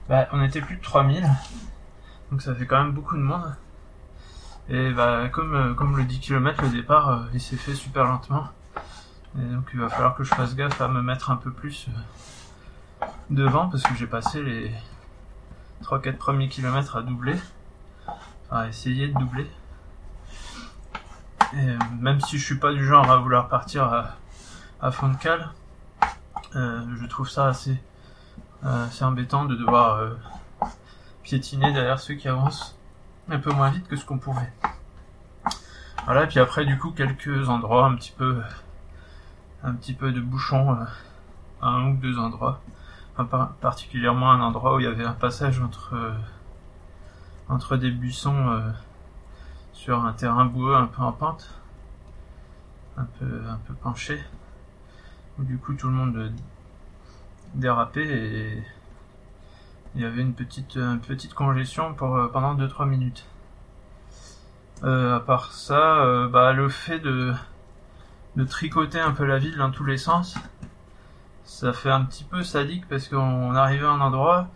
bah, 0.07 0.29
on 0.33 0.43
était 0.43 0.61
plus 0.61 0.77
de 0.77 0.83
3000, 0.83 1.27
donc 2.31 2.43
ça 2.43 2.55
fait 2.55 2.67
quand 2.67 2.83
même 2.83 2.93
beaucoup 2.93 3.17
de 3.17 3.23
monde. 3.23 3.57
Et 4.69 4.91
bah, 4.91 5.31
comme, 5.33 5.75
comme 5.77 5.97
le 5.97 6.05
10 6.05 6.21
km, 6.21 6.63
le 6.63 6.69
départ, 6.69 7.25
il 7.33 7.41
s'est 7.41 7.57
fait 7.57 7.75
super 7.75 8.05
lentement. 8.05 8.49
Et 9.39 9.55
donc 9.55 9.67
il 9.73 9.81
va 9.81 9.89
falloir 9.89 10.15
que 10.15 10.25
je 10.25 10.35
fasse 10.35 10.55
gaffe 10.55 10.81
à 10.83 10.89
me 10.89 11.01
mettre 11.01 11.31
un 11.31 11.37
peu 11.37 11.51
plus 11.51 11.89
devant 13.31 13.69
parce 13.69 13.83
que 13.83 13.95
j'ai 13.95 14.07
passé 14.07 14.43
les 14.43 14.71
3-4 15.83 16.17
premiers 16.17 16.49
kilomètres 16.49 16.97
à 16.97 17.03
doubler, 17.03 17.37
à 18.51 18.69
essayer 18.69 19.09
de 19.09 19.19
doubler. 19.19 19.51
Et 21.55 21.69
euh, 21.69 21.79
même 22.01 22.21
si 22.21 22.39
je 22.39 22.45
suis 22.45 22.59
pas 22.59 22.73
du 22.73 22.85
genre 22.85 23.11
à 23.11 23.17
vouloir 23.19 23.49
partir 23.49 24.07
à, 24.81 24.91
fond 24.91 25.09
de 25.09 25.17
cale, 25.17 25.51
euh, 26.57 26.83
je 27.01 27.07
trouve 27.07 27.29
ça 27.29 27.47
assez, 27.47 27.81
euh, 28.65 28.87
embêtant 29.01 29.45
de 29.45 29.55
devoir 29.55 30.01
piétiner 31.23 31.73
derrière 31.73 32.01
ceux 32.01 32.15
qui 32.15 32.29
avancent 32.29 32.77
un 33.31 33.39
peu 33.39 33.53
moins 33.53 33.71
vite 33.71 33.89
que 33.89 33.97
ce 33.97 34.05
qu'on 34.05 34.19
pourrait. 34.19 34.53
Voilà, 36.05 36.25
et 36.25 36.27
puis 36.27 36.39
après 36.39 36.67
du 36.67 36.79
coup 36.79 36.91
quelques 36.91 37.49
endroits 37.49 37.87
un 37.87 37.95
petit 37.95 38.13
peu 38.13 38.43
un 39.63 39.73
petit 39.75 39.95
peu 39.95 40.13
de 40.13 40.21
bouchon 40.21 40.77
à 41.63 41.69
un 41.69 41.93
ou 41.93 41.97
deux 41.97 42.19
endroits 42.19 42.61
particulièrement 43.61 44.31
un 44.33 44.41
endroit 44.41 44.77
où 44.77 44.81
il 44.81 44.85
y 44.85 44.89
avait 44.89 45.05
un 45.05 45.13
passage 45.13 45.61
entre 45.61 45.95
euh, 45.95 47.77
des 47.77 47.91
buissons 47.91 48.51
euh, 48.51 48.61
sur 49.73 50.05
un 50.05 50.13
terrain 50.13 50.45
boueux 50.47 50.75
un 50.75 50.87
peu 50.87 51.03
en 51.03 51.13
pente, 51.13 51.51
un 52.97 53.07
peu 53.19 53.43
un 53.49 53.59
peu 53.67 53.75
penché, 53.75 54.21
où 55.39 55.45
du 55.45 55.59
coup 55.59 55.75
tout 55.75 55.89
le 55.89 55.95
monde 55.95 56.33
dérapait 57.55 58.07
et 58.07 58.65
il 59.95 60.01
y 60.03 60.05
avait 60.05 60.23
une 60.23 60.35
petite 60.35 60.79
petite 61.07 61.35
congestion 61.35 61.95
pour 61.95 62.17
euh, 62.17 62.29
pendant 62.29 62.55
2-3 62.57 62.89
minutes. 62.89 63.27
Euh, 64.83 65.17
à 65.17 65.21
part 65.21 65.53
ça, 65.53 66.05
euh, 66.05 66.29
bah, 66.29 66.53
le 66.53 66.69
fait 66.69 66.99
de, 66.99 67.33
de 68.37 68.45
tricoter 68.45 69.01
un 69.01 69.13
peu 69.13 69.25
la 69.25 69.39
ville 69.39 69.57
dans 69.57 69.71
tous 69.71 69.85
les 69.85 69.97
sens, 69.97 70.35
ça 71.45 71.73
fait 71.73 71.91
un 71.91 72.05
petit 72.05 72.25
peu 72.25 72.43
sadique 72.43 72.89
parce 72.89 73.09
qu'on 73.09 73.55
arrivait 73.55 73.87
à 73.87 73.91
un 73.91 74.01
endroit 74.01 74.49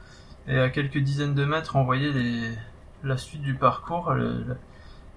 et 0.47 0.59
à 0.59 0.71
quelques 0.71 0.99
dizaines 0.99 1.35
de 1.35 1.45
mètres, 1.45 1.77
on 1.77 1.85
voyait 1.85 2.11
les, 2.13 2.57
la 3.05 3.17
suite 3.17 3.43
du 3.43 3.55
parcours, 3.55 4.13
la, 4.15 4.55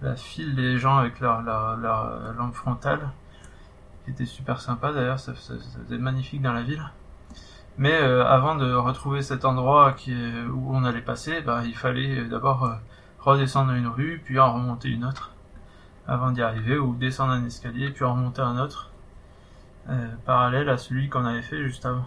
la 0.01 0.15
file 0.15 0.55
des 0.55 0.77
gens 0.77 0.97
avec 0.97 1.19
leur, 1.19 1.41
leur, 1.41 1.77
leur 1.77 2.33
lampe 2.37 2.53
frontale, 2.53 3.09
qui 4.05 4.11
était 4.11 4.25
super 4.25 4.59
sympa 4.59 4.91
d'ailleurs, 4.91 5.19
ça, 5.19 5.35
ça, 5.35 5.53
ça 5.59 5.79
faisait 5.85 5.97
magnifique 5.97 6.41
dans 6.41 6.53
la 6.53 6.63
ville. 6.63 6.83
Mais 7.77 7.93
euh, 7.93 8.25
avant 8.25 8.55
de 8.55 8.73
retrouver 8.73 9.21
cet 9.21 9.45
endroit 9.45 9.93
qui 9.93 10.13
où 10.51 10.75
on 10.75 10.83
allait 10.83 11.01
passer, 11.01 11.41
bah, 11.41 11.61
il 11.65 11.75
fallait 11.75 12.25
d'abord 12.25 12.65
euh, 12.65 12.73
redescendre 13.19 13.71
une 13.73 13.87
rue, 13.87 14.21
puis 14.23 14.39
en 14.39 14.53
remonter 14.53 14.89
une 14.89 15.05
autre, 15.05 15.31
avant 16.07 16.31
d'y 16.31 16.41
arriver, 16.41 16.77
ou 16.77 16.95
descendre 16.95 17.31
un 17.33 17.45
escalier, 17.45 17.89
puis 17.91 18.03
en 18.03 18.13
remonter 18.13 18.41
un 18.41 18.57
autre, 18.57 18.90
euh, 18.90 18.90
parallèle 20.25 20.69
à 20.69 20.77
celui 20.77 21.09
qu'on 21.09 21.25
avait 21.25 21.41
fait 21.41 21.63
juste 21.63 21.85
avant. 21.85 22.05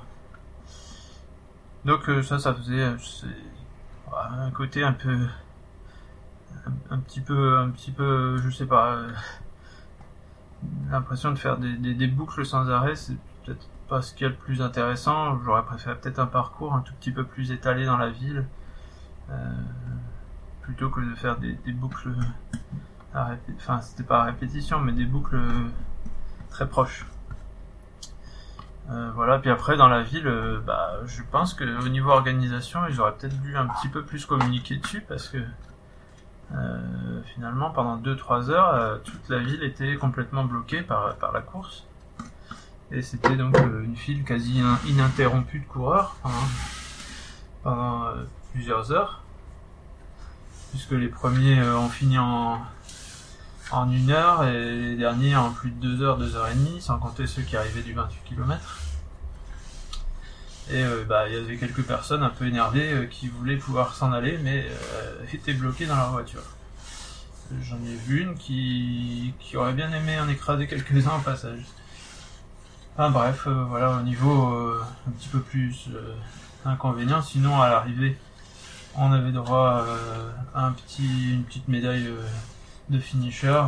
Donc 1.85 2.09
euh, 2.09 2.23
ça, 2.23 2.39
ça 2.39 2.55
faisait 2.55 2.81
euh, 2.81 2.97
un 4.13 4.51
côté 4.51 4.83
un 4.83 4.95
peu, 4.95 5.27
un, 6.91 6.99
petit 6.99 7.21
peu, 7.21 7.59
un 7.59 7.69
petit 7.71 7.91
peu, 7.91 8.39
je 8.39 8.49
sais 8.49 8.67
pas, 8.67 8.95
euh, 8.95 9.11
l'impression 10.91 11.31
de 11.31 11.37
faire 11.39 11.59
des, 11.59 11.75
des, 11.77 11.95
des 11.95 12.07
boucles 12.07 12.47
sans 12.47 12.71
arrêt, 12.71 12.97
c'est 12.97 13.17
peut-être 13.45 13.69
pas 13.89 14.01
ce 14.01 14.15
qu'il 14.15 14.23
y 14.23 14.27
a 14.27 14.31
le 14.31 14.37
plus 14.37 14.63
intéressant. 14.63 15.39
J'aurais 15.45 15.65
préféré 15.65 15.95
peut-être 15.97 16.19
un 16.21 16.27
parcours 16.27 16.75
un 16.75 16.81
tout 16.81 16.95
petit 16.95 17.13
peu 17.13 17.25
plus 17.25 17.51
étalé 17.51 17.85
dans 17.85 17.99
la 17.99 18.09
ville, 18.09 18.47
euh, 19.31 19.53
plutôt 20.63 20.89
que 20.89 21.01
de 21.01 21.15
faire 21.17 21.37
des, 21.37 21.53
des 21.53 21.73
boucles 21.73 22.15
à 23.13 23.31
répé- 23.33 23.55
enfin 23.57 23.83
c'était 23.83 24.05
pas 24.05 24.23
à 24.23 24.25
répétition, 24.25 24.81
mais 24.81 24.93
des 24.93 25.05
boucles 25.05 25.39
très 26.49 26.67
proches. 26.67 27.05
Euh, 28.91 29.11
voilà, 29.15 29.39
puis 29.39 29.51
après 29.51 29.77
dans 29.77 29.89
la 29.89 30.03
ville, 30.03 30.27
euh, 30.27 30.61
bah, 30.61 30.99
je 31.07 31.23
pense 31.31 31.55
que 31.55 31.65
au 31.83 31.89
niveau 31.89 32.11
organisation, 32.11 32.81
ils 32.89 33.01
auraient 33.01 33.15
peut-être 33.15 33.41
dû 33.41 33.57
un 33.57 33.67
petit 33.67 33.89
peu 33.89 34.03
plus 34.03 34.27
communiquer 34.27 34.77
dessus 34.77 35.01
parce 35.01 35.29
que 35.29 35.39
euh, 36.55 37.23
finalement 37.35 37.71
pendant 37.71 37.97
2-3 37.97 38.51
heures, 38.51 39.01
toute 39.03 39.29
la 39.31 39.39
ville 39.39 39.63
était 39.63 39.97
complètement 39.97 40.45
bloquée 40.45 40.83
par, 40.83 41.17
la 41.33 41.41
course. 41.41 41.87
Et 42.91 43.01
c'était 43.01 43.37
donc 43.37 43.57
une 43.59 43.97
file 43.97 44.23
quasi 44.25 44.61
in- 44.61 44.79
ininterrompue 44.87 45.61
de 45.61 45.67
coureurs 45.67 46.17
pendant, 47.63 48.05
plusieurs 48.53 48.93
heures. 48.93 49.23
Puisque 50.71 50.91
les 50.93 51.09
premiers 51.09 51.63
ont 51.63 51.89
fini 51.89 52.19
en, 52.19 52.61
en 53.77 53.91
une 53.91 54.11
heure 54.11 54.45
et 54.45 54.77
les 54.77 54.97
derniers 54.97 55.37
en 55.37 55.51
plus 55.51 55.71
de 55.71 55.77
deux 55.77 56.03
heures, 56.03 56.17
deux 56.17 56.37
heures 56.37 56.49
et 56.49 56.55
demie, 56.55 56.81
sans 56.81 56.99
compter 56.99 57.27
ceux 57.27 57.43
qui 57.43 57.57
arrivaient 57.57 57.83
du 57.83 57.93
28 57.93 58.21
km. 58.25 58.79
Et 60.71 60.83
euh, 60.83 61.05
bah, 61.05 61.29
il 61.29 61.35
y 61.35 61.37
avait 61.37 61.57
quelques 61.57 61.83
personnes 61.83 62.23
un 62.23 62.31
peu 62.31 62.47
énervées 62.47 62.93
euh, 62.93 63.07
qui 63.07 63.29
voulaient 63.29 63.57
pouvoir 63.57 63.95
s'en 63.95 64.13
aller, 64.13 64.39
mais 64.43 64.65
euh, 64.67 65.25
étaient 65.33 65.53
bloquées 65.53 65.87
dans 65.87 65.97
leur 65.97 66.13
voiture. 66.13 66.43
J'en 67.61 67.77
ai 67.77 67.95
vu 68.07 68.23
une 68.23 68.35
qui, 68.37 69.35
qui 69.39 69.57
aurait 69.57 69.75
bien 69.75 69.93
aimé 69.93 70.19
en 70.19 70.29
écraser 70.29 70.67
quelques-uns 70.67 71.17
au 71.17 71.21
passage. 71.21 71.61
Enfin 72.97 73.11
bref, 73.11 73.47
voilà, 73.47 73.99
au 73.99 74.03
niveau 74.03 74.57
un 75.07 75.11
petit 75.11 75.29
peu 75.29 75.41
plus 75.41 75.89
inconvénient, 76.65 77.21
sinon 77.21 77.61
à 77.61 77.69
l'arrivée, 77.69 78.17
on 78.97 79.13
avait 79.13 79.33
droit 79.33 79.85
à 80.55 80.67
un 80.67 80.73
petit, 80.73 81.33
une 81.33 81.43
petite 81.43 81.69
médaille 81.69 82.09
de 82.91 82.99
finisher, 82.99 83.63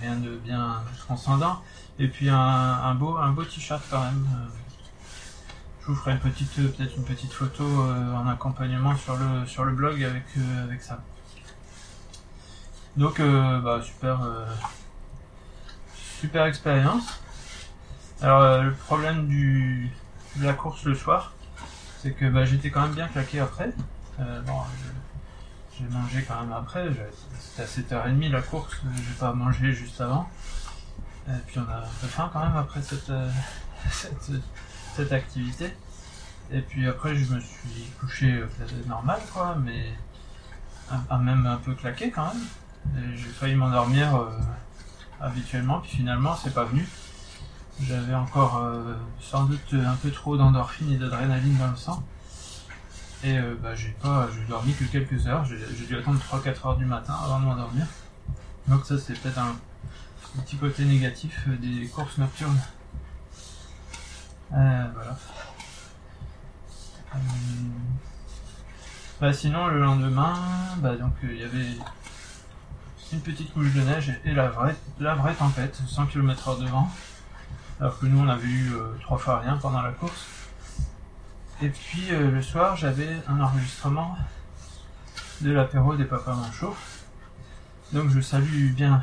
rien 0.00 0.16
de 0.16 0.36
bien 0.36 0.82
transcendant, 0.98 1.60
et 1.98 2.08
puis 2.08 2.28
un, 2.30 2.94
beau, 2.94 3.16
un 3.16 3.32
beau 3.32 3.44
t-shirt 3.44 3.82
quand 3.90 4.02
même. 4.02 4.26
euh. 4.32 4.48
je 5.82 5.86
vous 5.88 5.96
ferai 5.96 6.16
peut-être 6.18 6.96
une 6.96 7.04
petite 7.04 7.32
photo 7.32 7.64
euh, 7.64 8.14
en 8.14 8.26
accompagnement 8.28 8.96
sur 8.96 9.16
le, 9.16 9.46
sur 9.46 9.64
le 9.64 9.72
blog 9.72 10.02
avec, 10.02 10.24
euh, 10.38 10.64
avec 10.64 10.82
ça. 10.82 11.00
Donc, 12.96 13.20
bah, 13.20 13.80
super, 13.82 14.20
super 15.94 16.44
expérience. 16.44 17.20
Alors, 18.20 18.62
le 18.62 18.72
problème 18.74 19.28
de 20.36 20.44
la 20.44 20.52
course 20.52 20.84
le 20.84 20.94
soir, 20.94 21.32
c'est 22.02 22.12
que 22.12 22.26
bah, 22.26 22.44
j'étais 22.44 22.70
quand 22.70 22.82
même 22.82 22.92
bien 22.92 23.08
claqué 23.08 23.40
après. 23.40 23.72
J'ai 25.82 25.94
mangé 25.94 26.24
quand 26.26 26.40
même 26.40 26.52
après. 26.52 26.88
C'était 27.38 27.94
à 27.94 28.06
7h30 28.06 28.30
la 28.30 28.42
course, 28.42 28.74
euh, 28.84 28.88
j'ai 28.96 29.14
pas 29.14 29.32
mangé 29.32 29.72
juste 29.72 30.00
avant. 30.00 30.28
Et 31.28 31.38
puis 31.46 31.58
on 31.58 31.70
a 31.70 31.78
un 31.78 31.90
peu 32.00 32.06
faim 32.06 32.30
quand 32.32 32.40
même 32.40 32.56
après 32.56 32.82
cette, 32.82 33.10
euh, 33.10 33.30
cette, 34.96 35.12
activité. 35.12 35.72
Et 36.50 36.60
puis 36.60 36.86
après, 36.88 37.14
je 37.16 37.34
me 37.34 37.40
suis 37.40 37.90
couché 38.00 38.32
euh, 38.32 38.46
normal, 38.86 39.20
quoi, 39.32 39.56
mais 39.62 39.86
un, 41.10 41.18
même 41.18 41.46
un 41.46 41.56
peu 41.56 41.74
claqué 41.74 42.10
quand 42.10 42.26
même. 42.34 43.14
J'ai 43.14 43.28
failli 43.28 43.54
m'endormir 43.54 44.28
habituellement, 45.20 45.78
puis 45.78 45.98
finalement, 45.98 46.34
c'est 46.34 46.52
pas 46.52 46.64
venu. 46.64 46.86
J'avais 47.80 48.14
encore 48.14 48.60
sans 49.20 49.44
doute 49.44 49.72
un 49.72 49.94
peu 49.94 50.10
trop 50.10 50.36
d'endorphine 50.36 50.92
et 50.92 50.96
d'adrénaline 50.96 51.56
dans 51.56 51.70
le 51.70 51.76
sang. 51.76 52.02
Et 53.24 53.38
euh, 53.38 53.54
bah, 53.62 53.74
j'ai 53.74 53.94
pas, 54.02 54.28
j'ai 54.34 54.44
dormi 54.46 54.74
que 54.74 54.84
quelques 54.84 55.26
heures. 55.26 55.44
J'ai 55.44 55.86
dû 55.86 55.96
attendre 55.96 56.18
3-4 56.20 56.66
heures 56.66 56.76
du 56.76 56.84
matin 56.84 57.14
avant 57.24 57.38
de 57.40 57.44
m'endormir. 57.44 57.86
Donc 58.68 58.84
ça, 58.84 58.98
c'est 58.98 59.14
peut-être 59.18 59.38
un, 59.38 59.56
petit 60.40 60.56
côté 60.56 60.84
négatif 60.84 61.46
euh, 61.48 61.56
des 61.56 61.86
courses 61.88 62.18
nocturnes. 62.18 62.58
Euh, 64.52 64.86
voilà. 64.94 65.18
Euh, 67.14 67.18
bah, 69.20 69.32
sinon, 69.32 69.66
le 69.68 69.80
lendemain, 69.80 70.34
bah, 70.78 70.96
donc 70.96 71.12
il 71.22 71.36
y 71.36 71.44
avait 71.44 71.76
une 73.12 73.20
petite 73.20 73.52
couche 73.52 73.72
de 73.72 73.82
neige 73.82 74.18
et 74.24 74.32
la 74.32 74.48
vraie, 74.48 74.74
la 74.98 75.14
vraie 75.14 75.34
tempête, 75.34 75.80
100 75.86 76.06
km 76.06 76.48
heure 76.48 76.58
de 76.58 76.66
vent. 76.66 76.90
Alors 77.78 77.98
que 77.98 78.06
nous, 78.06 78.18
on 78.18 78.28
avait 78.28 78.48
eu 78.48 78.72
trois 79.02 79.18
fois 79.18 79.40
rien 79.40 79.58
pendant 79.58 79.82
la 79.82 79.90
course. 79.90 80.26
Et 81.62 81.68
puis 81.68 82.08
euh, 82.10 82.30
le 82.30 82.42
soir, 82.42 82.76
j'avais 82.76 83.08
un 83.28 83.40
enregistrement 83.40 84.16
de 85.42 85.52
l'apéro 85.52 85.94
des 85.94 86.04
papas 86.04 86.34
manchots. 86.34 86.76
Donc 87.92 88.10
je 88.10 88.20
salue 88.20 88.72
bien 88.72 89.02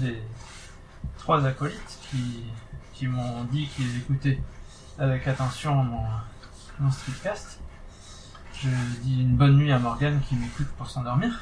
les 0.00 0.20
trois 1.18 1.46
acolytes 1.46 1.98
qui, 2.10 2.42
qui 2.94 3.06
m'ont 3.06 3.44
dit 3.44 3.68
qu'ils 3.68 3.96
écoutaient 3.98 4.40
avec 4.98 5.28
attention 5.28 5.84
mon, 6.80 6.90
streetcast. 6.90 7.60
Je 8.60 8.68
dis 9.02 9.22
une 9.22 9.36
bonne 9.36 9.56
nuit 9.56 9.70
à 9.70 9.78
Morgane 9.78 10.20
qui 10.28 10.34
m'écoute 10.34 10.68
pour 10.76 10.90
s'endormir. 10.90 11.40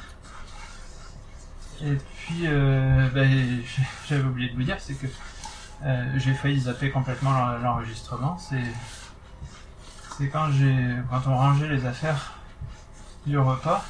Et 1.81 1.95
puis, 1.95 2.41
euh, 2.45 3.09
ben, 3.09 3.61
j'avais 4.07 4.23
oublié 4.23 4.49
de 4.49 4.55
vous 4.55 4.63
dire, 4.63 4.77
c'est 4.79 4.93
que 4.93 5.07
euh, 5.83 6.13
j'ai 6.17 6.33
failli 6.33 6.59
zapper 6.61 6.91
complètement 6.91 7.31
l'en- 7.31 7.57
l'enregistrement. 7.57 8.37
C'est 8.37 8.63
c'est 10.17 10.27
quand 10.27 10.51
j'ai 10.51 10.75
quand 11.09 11.21
on 11.27 11.35
rangeait 11.35 11.69
les 11.69 11.85
affaires 11.85 12.33
du 13.25 13.37
repas 13.37 13.83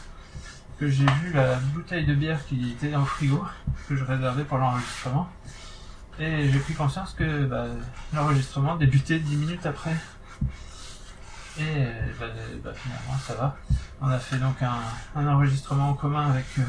que 0.79 0.89
j'ai 0.89 1.05
vu 1.05 1.33
la 1.33 1.55
bouteille 1.55 2.05
de 2.05 2.15
bière 2.15 2.45
qui 2.45 2.71
était 2.71 2.91
dans 2.91 2.99
le 2.99 3.05
frigo 3.05 3.43
que 3.87 3.95
je 3.95 4.03
réservais 4.03 4.43
pour 4.43 4.57
l'enregistrement. 4.57 5.29
Et 6.19 6.49
j'ai 6.49 6.59
pris 6.59 6.73
conscience 6.73 7.13
que 7.13 7.45
bah, 7.45 7.65
l'enregistrement 8.13 8.75
débutait 8.75 9.19
10 9.19 9.35
minutes 9.35 9.65
après. 9.65 9.95
Et 11.59 11.85
bah, 12.19 12.27
bah, 12.63 12.71
finalement 12.73 13.19
ça 13.25 13.35
va. 13.35 13.57
On 14.01 14.07
a 14.07 14.19
fait 14.19 14.37
donc 14.37 14.61
un, 14.61 14.79
un 15.15 15.27
enregistrement 15.27 15.89
en 15.89 15.93
commun 15.93 16.29
avec 16.29 16.45
euh, 16.59 16.63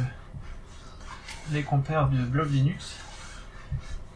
les 1.50 1.62
compères 1.62 2.08
de 2.08 2.18
Blog 2.18 2.50
Linux 2.50 2.96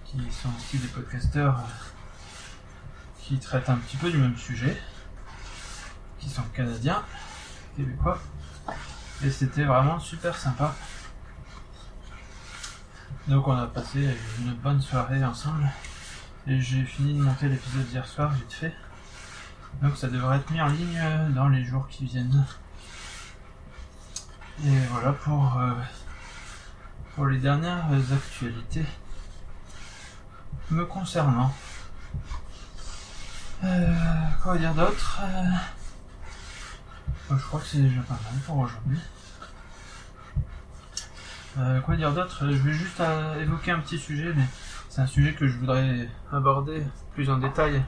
qui 0.05 0.19
sont 0.33 0.49
aussi 0.57 0.79
des 0.79 0.89
podcasteurs 0.89 1.59
euh, 1.59 1.63
qui 3.21 3.39
traitent 3.39 3.69
un 3.69 3.77
petit 3.77 3.97
peu 3.97 4.11
du 4.11 4.19
même 4.19 4.37
sujet 4.37 4.77
qui 6.19 6.29
sont 6.29 6.43
canadiens, 6.55 7.03
québécois. 7.77 8.19
Et 9.23 9.31
c'était 9.31 9.65
vraiment 9.65 9.99
super 9.99 10.37
sympa. 10.37 10.75
Donc 13.27 13.47
on 13.49 13.57
a 13.57 13.67
passé 13.67 14.17
une 14.41 14.55
bonne 14.55 14.81
soirée 14.81 15.25
ensemble. 15.25 15.69
Et 16.47 16.61
j'ai 16.61 16.85
fini 16.85 17.15
de 17.15 17.23
monter 17.23 17.49
l'épisode 17.49 17.87
hier 17.93 18.07
soir, 18.07 18.31
vite 18.31 18.53
fait. 18.53 18.75
Donc 19.83 19.97
ça 19.97 20.09
devrait 20.09 20.39
être 20.39 20.51
mis 20.51 20.61
en 20.61 20.69
ligne 20.69 20.99
euh, 21.01 21.29
dans 21.31 21.49
les 21.49 21.65
jours 21.65 21.87
qui 21.89 22.07
viennent. 22.07 22.45
Et 24.65 24.79
voilà 24.91 25.13
pour, 25.13 25.59
euh, 25.59 25.73
pour 27.15 27.27
les 27.27 27.39
dernières 27.39 27.87
actualités 28.13 28.87
me 30.71 30.85
concernant. 30.85 31.53
Euh, 33.65 33.95
quoi 34.43 34.57
dire 34.57 34.75
d'autre 34.75 35.21
Euh, 35.23 35.51
je 37.31 37.43
crois 37.45 37.61
que 37.61 37.67
c'est 37.67 37.79
déjà 37.79 38.01
pas 38.03 38.15
mal 38.15 38.41
pour 38.47 38.57
aujourd'hui. 38.59 38.99
Euh, 41.59 41.81
quoi 41.81 41.97
dire 41.97 42.13
d'autre? 42.13 42.45
Je 42.51 42.57
vais 42.57 42.73
juste 42.73 43.01
euh, 43.01 43.43
évoquer 43.43 43.73
un 43.73 43.81
petit 43.81 43.99
sujet, 43.99 44.33
mais 44.35 44.45
c'est 44.89 45.01
un 45.01 45.07
sujet 45.07 45.35
que 45.35 45.49
je 45.49 45.59
voudrais 45.59 46.09
aborder 46.33 46.83
plus 47.15 47.31
en 47.31 47.39
détail 47.39 47.83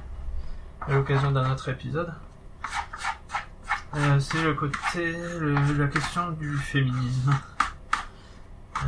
à 0.81 0.93
l'occasion 0.93 1.31
d'un 1.31 1.51
autre 1.51 1.69
épisode. 1.69 2.13
Euh, 3.97 4.21
c'est 4.21 4.43
le 4.43 4.55
côté, 4.55 5.17
la 5.77 5.89
question 5.89 6.31
du 6.31 6.57
féminisme. 6.57 7.35
Euh, 8.85 8.87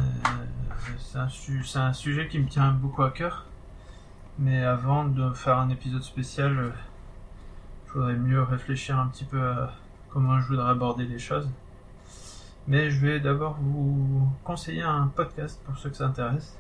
c'est 0.99 1.79
un, 1.79 1.93
sujet 1.93 2.29
qui 2.29 2.39
me 2.39 2.49
tient 2.49 2.71
beaucoup 2.71 3.03
à 3.03 3.11
cœur. 3.11 3.47
Mais 4.39 4.65
avant 4.65 5.05
de 5.05 5.33
faire 5.33 5.59
un 5.59 5.71
épisode 5.71 6.03
spécial, 6.03 6.57
euh, 6.57 6.71
je 7.89 7.93
voudrais 7.95 8.15
mieux 8.15 8.43
réfléchir 8.43 8.99
un 8.99 9.09
petit 9.09 9.25
peu 9.25 9.43
à 9.43 9.75
comment 10.13 10.41
je 10.41 10.49
voudrais 10.49 10.71
aborder 10.71 11.05
les 11.07 11.19
choses. 11.19 11.49
Mais 12.69 12.91
je 12.91 13.01
vais 13.01 13.19
d'abord 13.19 13.57
vous 13.61 14.29
conseiller 14.45 14.83
un 14.83 15.09
podcast 15.09 15.61
pour 15.65 15.77
ceux 15.79 15.91
que 15.91 15.97
ça 15.97 16.07
intéresse, 16.07 16.59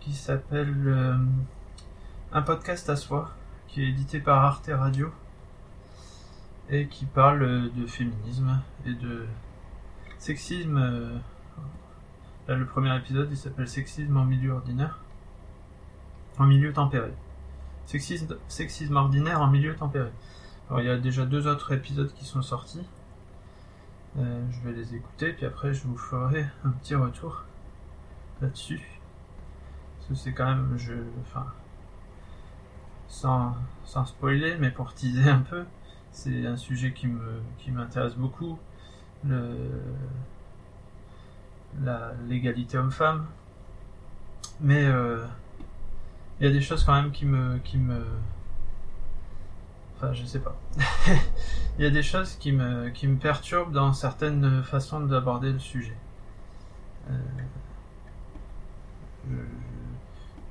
qui 0.00 0.12
s'appelle 0.12 0.74
euh, 0.86 1.16
Un 2.32 2.42
podcast 2.42 2.88
à 2.88 2.96
soi, 2.96 3.30
qui 3.68 3.82
est 3.82 3.88
édité 3.88 4.20
par 4.20 4.44
Arte 4.44 4.70
Radio 4.72 5.12
et 6.70 6.86
qui 6.86 7.04
parle 7.04 7.70
de 7.72 7.86
féminisme 7.86 8.60
et 8.86 8.94
de 8.94 9.26
sexisme. 10.18 10.78
euh, 10.78 11.18
Là, 12.48 12.56
le 12.56 12.66
premier 12.66 12.96
épisode, 12.96 13.28
il 13.30 13.36
s'appelle 13.36 13.68
Sexisme 13.68 14.16
en 14.16 14.24
milieu 14.24 14.52
ordinaire, 14.52 14.98
en 16.38 16.44
milieu 16.46 16.72
tempéré. 16.72 17.12
Sexisme 17.86 18.96
ordinaire 18.96 19.40
en 19.40 19.46
milieu 19.48 19.76
tempéré. 19.76 20.10
Alors, 20.72 20.80
il 20.80 20.86
y 20.86 20.90
a 20.90 20.96
déjà 20.96 21.26
deux 21.26 21.46
autres 21.48 21.74
épisodes 21.74 22.10
qui 22.14 22.24
sont 22.24 22.40
sortis. 22.40 22.80
Euh, 24.16 24.42
je 24.50 24.60
vais 24.66 24.74
les 24.74 24.94
écouter, 24.94 25.34
puis 25.34 25.44
après 25.44 25.74
je 25.74 25.86
vous 25.86 25.98
ferai 25.98 26.46
un 26.64 26.70
petit 26.70 26.94
retour 26.94 27.44
là-dessus. 28.40 28.80
Parce 29.98 30.08
que 30.08 30.14
c'est 30.14 30.32
quand 30.32 30.46
même, 30.46 30.72
je, 30.78 30.94
enfin, 31.20 31.44
sans, 33.06 33.54
sans 33.84 34.06
spoiler, 34.06 34.56
mais 34.58 34.70
pour 34.70 34.94
teaser 34.94 35.28
un 35.28 35.40
peu, 35.40 35.66
c'est 36.10 36.46
un 36.46 36.56
sujet 36.56 36.94
qui 36.94 37.06
me, 37.06 37.42
qui 37.58 37.70
m'intéresse 37.70 38.14
beaucoup. 38.14 38.58
Le, 39.26 39.68
la, 41.82 42.14
l'égalité 42.26 42.78
homme-femme. 42.78 43.26
Mais, 44.58 44.86
euh, 44.86 45.22
il 46.40 46.46
y 46.46 46.48
a 46.48 46.52
des 46.52 46.62
choses 46.62 46.82
quand 46.82 46.94
même 46.94 47.12
qui 47.12 47.26
me, 47.26 47.58
qui 47.58 47.76
me, 47.76 48.06
enfin, 50.02 50.12
je 50.14 50.24
sais 50.24 50.40
pas. 50.40 50.56
il 51.78 51.84
y 51.84 51.86
a 51.86 51.90
des 51.90 52.02
choses 52.02 52.34
qui 52.36 52.52
me, 52.52 52.90
qui 52.90 53.06
me 53.06 53.16
perturbent 53.16 53.72
dans 53.72 53.92
certaines 53.92 54.62
façons 54.62 55.00
d'aborder 55.00 55.52
le 55.52 55.58
sujet. 55.58 55.96
Euh, 57.10 57.14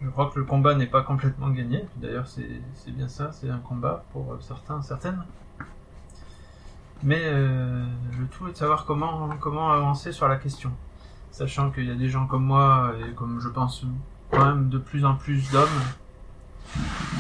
je, 0.02 0.10
crois 0.10 0.32
que 0.32 0.40
le 0.40 0.46
combat 0.46 0.76
n'est 0.76 0.88
pas 0.88 1.04
complètement 1.04 1.50
gagné. 1.50 1.86
D'ailleurs, 1.98 2.28
c'est 2.28 2.92
bien 2.92 3.08
ça, 3.08 3.32
c'est 3.32 3.50
un 3.50 3.60
combat 3.60 4.06
pour 4.14 4.38
certains, 4.40 4.82
certaines. 4.82 5.24
Mais 7.04 7.22
euh, 7.24 7.84
le 8.20 8.28
tout 8.28 8.48
est 8.48 8.52
de 8.52 8.58
savoir 8.58 8.86
comment, 8.86 9.30
comment 9.40 9.72
avancer 9.72 10.12
sur 10.12 10.28
la 10.28 10.38
question. 10.38 10.72
Sachant 11.32 11.72
qu'il 11.72 11.86
y 11.86 11.92
a 11.92 11.96
des 11.96 12.10
gens 12.10 12.28
comme 12.28 12.46
moi, 12.46 12.94
et 13.00 13.14
comme 13.14 13.40
je 13.42 13.50
pense 13.50 13.86
quand 14.30 14.46
même 14.46 14.70
de 14.70 14.78
plus 14.78 15.04
en 15.04 15.16
plus 15.16 15.50
d'hommes, 15.52 15.68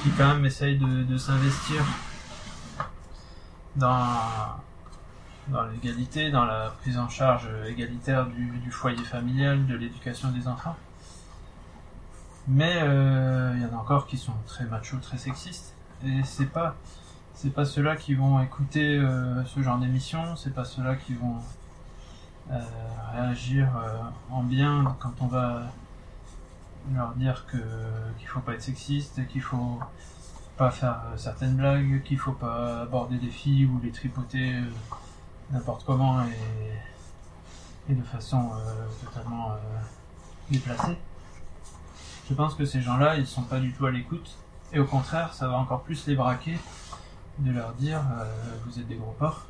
qui 0.03 0.11
quand 0.17 0.27
même 0.27 0.45
essayent 0.45 0.77
de 0.77 1.17
s'investir 1.17 1.83
dans, 3.75 4.57
l'égalité, 5.71 6.31
dans 6.31 6.45
la 6.45 6.69
prise 6.81 6.97
en 6.97 7.09
charge 7.09 7.49
égalitaire 7.67 8.27
du, 8.27 8.71
foyer 8.71 9.03
familial, 9.03 9.65
de 9.65 9.75
l'éducation 9.75 10.31
des 10.31 10.47
enfants. 10.47 10.75
Mais 12.47 12.79
euh, 12.81 13.53
il 13.55 13.61
y 13.61 13.65
en 13.65 13.77
a 13.77 13.79
encore 13.79 14.07
qui 14.07 14.17
sont 14.17 14.33
très 14.47 14.65
machos, 14.65 14.97
très 14.97 15.17
sexistes. 15.17 15.75
Et 16.03 16.21
c'est 16.23 16.47
pas 16.47 16.75
c'est 17.33 17.51
pas 17.51 17.65
ceux-là 17.65 17.95
qui 17.95 18.13
vont 18.13 18.41
écouter 18.41 18.97
euh, 18.97 19.43
ce 19.45 19.61
genre 19.61 19.79
d'émission, 19.79 20.35
c'est 20.35 20.53
pas 20.53 20.65
ceux-là 20.65 20.95
qui 20.95 21.13
vont 21.13 21.37
euh, 22.51 22.59
réagir 23.13 23.69
en 24.29 24.43
bien 24.43 24.95
quand 24.99 25.13
on 25.21 25.27
va 25.27 25.63
leur 26.93 27.13
dire 27.13 27.45
que 27.47 27.57
qu'il 28.17 28.27
faut 28.27 28.41
pas 28.41 28.53
être 28.53 28.61
sexiste, 28.61 29.25
qu'il 29.27 29.41
faut 29.41 29.79
pas 30.61 30.69
faire 30.69 31.01
euh, 31.07 31.17
certaines 31.17 31.55
blagues, 31.55 32.03
qu'il 32.03 32.19
faut 32.19 32.33
pas 32.33 32.81
aborder 32.81 33.17
des 33.17 33.31
filles 33.31 33.65
ou 33.65 33.79
les 33.81 33.89
tripoter 33.89 34.57
euh, 34.57 34.69
n'importe 35.49 35.83
comment 35.85 36.23
et, 37.89 37.95
de 37.95 38.03
façon 38.03 38.51
euh, 38.53 38.85
totalement 39.03 39.55
déplacée. 40.51 40.99
Je 42.29 42.35
pense 42.35 42.53
que 42.53 42.63
ces 42.63 42.79
gens-là, 42.79 43.17
ils 43.17 43.25
sont 43.25 43.41
pas 43.41 43.59
du 43.59 43.73
tout 43.73 43.87
à 43.87 43.91
l'écoute 43.91 44.37
et 44.71 44.79
au 44.79 44.85
contraire, 44.85 45.33
ça 45.33 45.47
va 45.47 45.57
encore 45.57 45.81
plus 45.81 46.05
les 46.05 46.15
braquer 46.15 46.59
de 47.39 47.51
leur 47.51 47.73
dire 47.73 48.01
vous 48.63 48.79
êtes 48.79 48.87
des 48.87 48.97
gros 48.97 49.15
porcs. 49.17 49.47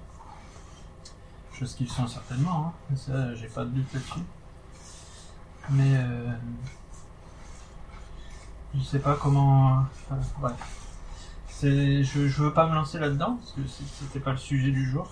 Chose 1.52 1.76
qu'ils 1.76 1.90
sont 1.90 2.08
certainement, 2.08 2.74
hein. 2.90 2.96
ça 2.96 3.36
j'ai 3.36 3.48
pas 3.48 3.66
de 3.66 3.72
doute 3.72 3.94
là-dessus. 3.94 4.24
Mais 5.72 5.94
euh, 5.98 6.32
je 8.74 8.82
sais 8.82 9.00
pas 9.00 9.16
comment. 9.16 9.84
bref. 10.40 10.91
Je, 11.62 12.04
je 12.04 12.44
veux 12.44 12.54
pas 12.54 12.68
me 12.68 12.74
lancer 12.74 12.98
là-dedans 12.98 13.38
parce 13.38 13.52
que 13.52 13.62
c'était 14.00 14.20
pas 14.20 14.32
le 14.32 14.38
sujet 14.38 14.72
du 14.72 14.90
jour. 14.90 15.08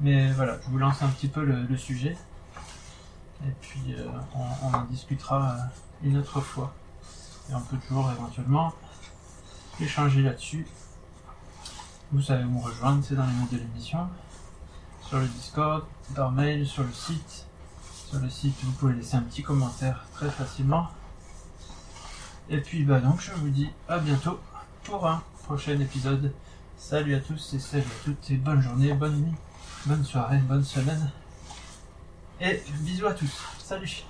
Mais 0.00 0.32
voilà, 0.32 0.58
je 0.60 0.70
vous 0.70 0.78
lance 0.78 1.02
un 1.02 1.08
petit 1.08 1.28
peu 1.28 1.44
le, 1.44 1.76
sujet. 1.76 2.16
Et 3.46 3.52
puis 3.60 3.94
euh, 3.96 4.06
on, 4.34 4.74
en 4.74 4.84
discutera 4.84 5.52
euh, 5.52 5.58
une 6.02 6.18
autre 6.18 6.40
fois. 6.40 6.74
Et 7.50 7.54
on 7.54 7.60
peut 7.60 7.76
toujours 7.86 8.10
éventuellement 8.10 8.72
échanger 9.80 10.22
là-dessus. 10.22 10.66
Vous 12.10 12.22
savez 12.22 12.44
où 12.44 12.50
me 12.50 12.60
rejoindre, 12.60 13.04
c'est 13.04 13.14
dans 13.14 13.26
les 13.26 13.32
notes 13.32 13.52
de 13.52 13.58
l'émission. 13.58 14.08
Sur 15.02 15.18
le 15.18 15.26
Discord, 15.26 15.84
par 16.14 16.32
mail, 16.32 16.66
sur 16.66 16.82
le 16.82 16.92
site. 16.92 17.46
Sur 18.08 18.18
le 18.18 18.28
site, 18.30 18.56
vous 18.62 18.72
pouvez 18.72 18.94
laisser 18.94 19.16
un 19.16 19.22
petit 19.22 19.42
commentaire 19.42 20.04
très 20.14 20.30
facilement. 20.30 20.88
Et 22.50 22.60
puis 22.60 22.82
bah 22.84 23.00
donc 23.00 23.20
je 23.20 23.30
vous 23.32 23.50
dis 23.50 23.68
à 23.88 23.98
bientôt 23.98 24.40
un 24.94 25.22
prochain 25.44 25.78
épisode. 25.78 26.32
Salut 26.76 27.14
à 27.14 27.20
tous 27.20 27.54
et 27.54 27.58
salut 27.58 27.82
à 27.82 28.04
toutes 28.04 28.30
et 28.30 28.36
bonne 28.36 28.62
journée, 28.62 28.92
bonne 28.94 29.20
nuit, 29.20 29.34
bonne 29.86 30.04
soirée, 30.04 30.38
bonne 30.38 30.64
semaine. 30.64 31.10
Et 32.40 32.62
bisous 32.80 33.06
à 33.06 33.12
tous. 33.12 33.44
Salut 33.58 34.04